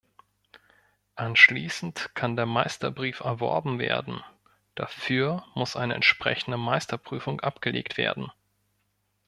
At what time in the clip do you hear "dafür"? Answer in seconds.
4.73-5.45